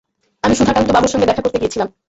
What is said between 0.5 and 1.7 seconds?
সুধাকান্তবাবুর সঙ্গে দেখা করতে